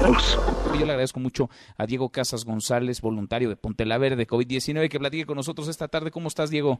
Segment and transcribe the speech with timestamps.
[0.00, 4.98] Yo le agradezco mucho a Diego Casas González, voluntario de Ponte la Verde COVID-19, que
[5.00, 6.12] platique con nosotros esta tarde.
[6.12, 6.78] ¿Cómo estás, Diego?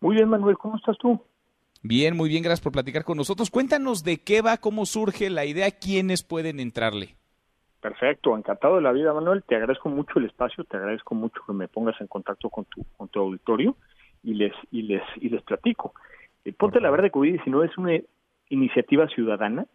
[0.00, 1.18] Muy bien, Manuel, ¿cómo estás tú?
[1.82, 3.50] Bien, muy bien, gracias por platicar con nosotros.
[3.50, 7.14] Cuéntanos de qué va, cómo surge la idea, quiénes pueden entrarle.
[7.80, 9.42] Perfecto, encantado de la vida, Manuel.
[9.44, 12.84] Te agradezco mucho el espacio, te agradezco mucho que me pongas en contacto con tu,
[12.96, 13.76] con tu auditorio
[14.22, 15.94] y les, y les, y les platico.
[16.44, 17.98] El Ponte la Verde COVID-19 es una
[18.50, 19.66] iniciativa ciudadana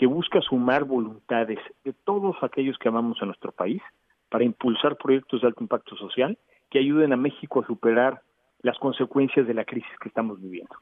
[0.00, 3.82] que busca sumar voluntades de todos aquellos que amamos a nuestro país
[4.30, 6.38] para impulsar proyectos de alto impacto social
[6.70, 8.22] que ayuden a México a superar
[8.62, 10.74] las consecuencias de la crisis que estamos viviendo.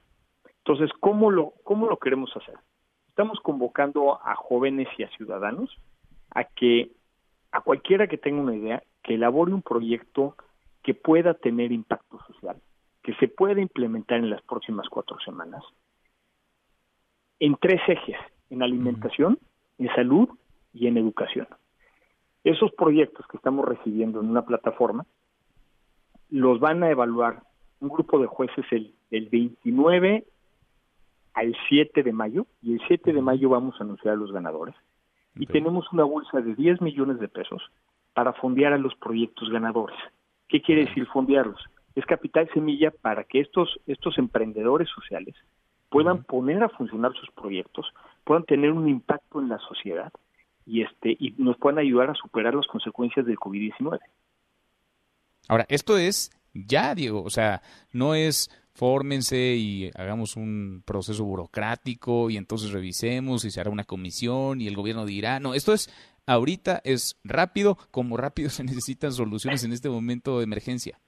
[0.59, 2.55] Entonces, ¿cómo lo, cómo lo queremos hacer?
[3.09, 5.77] Estamos convocando a jóvenes y a ciudadanos
[6.31, 6.93] a que
[7.51, 10.37] a cualquiera que tenga una idea, que elabore un proyecto
[10.85, 12.63] que pueda tener impacto social,
[13.03, 15.65] que se pueda implementar en las próximas cuatro semanas,
[17.41, 18.17] en tres ejes,
[18.51, 19.39] en alimentación,
[19.79, 20.29] en salud
[20.73, 21.47] y en educación.
[22.45, 25.07] Esos proyectos que estamos recibiendo en una plataforma
[26.31, 27.43] los van a evaluar
[27.81, 30.25] un grupo de jueces el, el 29
[31.35, 34.75] al 7 de mayo y el 7 de mayo vamos a anunciar a los ganadores
[35.37, 37.63] y tenemos una bolsa de 10 millones de pesos
[38.13, 39.97] para fondear a los proyectos ganadores.
[40.49, 41.61] ¿Qué quiere decir fondearlos?
[41.95, 45.37] Es capital semilla para que estos, estos emprendedores sociales
[45.91, 47.87] puedan poner a funcionar sus proyectos,
[48.29, 50.13] puedan tener un impacto en la sociedad
[50.67, 53.99] y este y nos puedan ayudar a superar las consecuencias del COVID-19.
[55.49, 62.29] Ahora, esto es ya, Diego, o sea, no es fórmense y hagamos un proceso burocrático
[62.29, 65.89] y entonces revisemos y se hará una comisión y el gobierno dirá, no, esto es
[66.27, 70.99] ahorita es rápido, como rápido se necesitan soluciones en este momento de emergencia.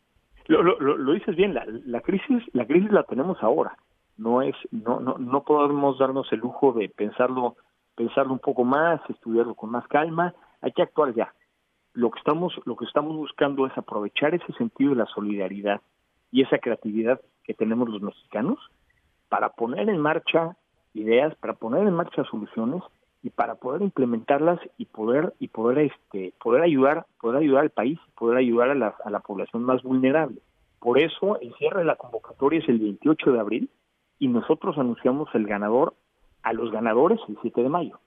[0.47, 3.77] Lo, lo, lo dices bien, la, la, crisis la crisis la tenemos ahora.
[4.21, 7.57] No es no no no podemos darnos el lujo de pensarlo
[7.95, 11.33] pensarlo un poco más, estudiarlo con más calma, hay que actuar ya.
[11.95, 15.80] Lo que estamos lo que estamos buscando es aprovechar ese sentido de la solidaridad
[16.30, 18.59] y esa creatividad que tenemos los mexicanos
[19.30, 20.55] para poner en marcha
[20.92, 22.83] ideas, para poner en marcha soluciones
[23.23, 27.98] y para poder implementarlas y poder y poder este poder ayudar poder ayudar al país
[28.19, 30.41] poder ayudar a la, a la población más vulnerable
[30.79, 33.70] por eso el cierre de la convocatoria es el 28 de abril
[34.20, 35.95] y nosotros anunciamos el ganador
[36.42, 37.98] a los ganadores el 7 de mayo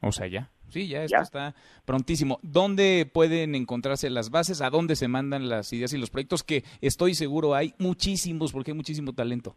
[0.00, 1.54] o sea ya Sí, ya esto está
[1.84, 2.38] prontísimo.
[2.42, 4.62] ¿Dónde pueden encontrarse las bases?
[4.62, 6.42] ¿A dónde se mandan las ideas y los proyectos?
[6.42, 9.54] Que estoy seguro hay muchísimos, porque hay muchísimo talento.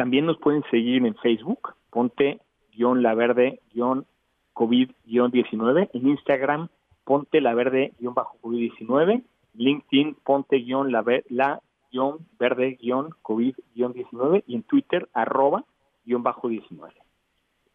[0.00, 6.68] También nos pueden seguir en Facebook, ponte-la verde-covid-19, en Instagram
[7.04, 9.22] ponte la verde guion bajo COVID-19,
[9.56, 11.60] LinkedIn ponte guion la, la
[11.92, 15.66] guion verde guion COVID-19 y en Twitter arroba
[16.06, 16.94] guion bajo 19.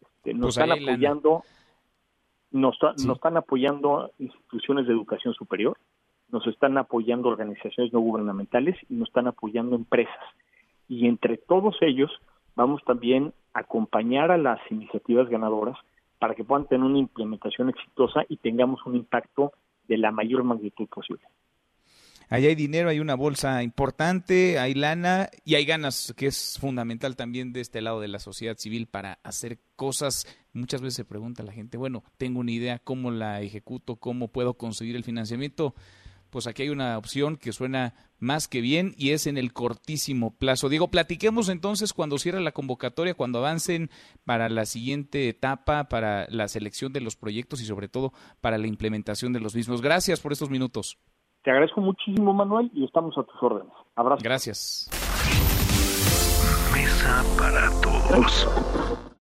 [0.00, 1.44] Este, nos pues están apoyando,
[2.50, 5.78] nos, nos están apoyando instituciones de educación superior,
[6.30, 10.24] nos están apoyando organizaciones no gubernamentales y nos están apoyando empresas.
[10.88, 12.10] Y entre todos ellos
[12.54, 15.76] vamos también a acompañar a las iniciativas ganadoras
[16.18, 19.52] para que puedan tener una implementación exitosa y tengamos un impacto
[19.88, 21.24] de la mayor magnitud posible.
[22.28, 27.14] Ahí hay dinero, hay una bolsa importante, hay lana y hay ganas, que es fundamental
[27.14, 30.26] también de este lado de la sociedad civil para hacer cosas.
[30.52, 33.94] Muchas veces se pregunta la gente, bueno, tengo una idea, ¿cómo la ejecuto?
[33.96, 35.74] ¿Cómo puedo conseguir el financiamiento?
[36.36, 40.36] Pues aquí hay una opción que suena más que bien y es en el cortísimo
[40.36, 40.68] plazo.
[40.68, 43.88] Diego, platiquemos entonces cuando cierre la convocatoria, cuando avancen
[44.26, 48.66] para la siguiente etapa, para la selección de los proyectos y sobre todo para la
[48.66, 49.80] implementación de los mismos.
[49.80, 50.98] Gracias por estos minutos.
[51.42, 53.72] Te agradezco muchísimo, Manuel, y estamos a tus órdenes.
[53.94, 54.20] Abrazo.
[54.22, 54.90] Gracias.
[56.74, 58.46] Mesa para todos.